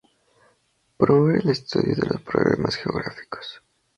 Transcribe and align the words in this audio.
Promover 0.97 1.41
el 1.43 1.49
estudio 1.51 1.93
de 1.93 2.07
los 2.09 2.21
problemas 2.21 2.75
geográficos. 2.75 3.61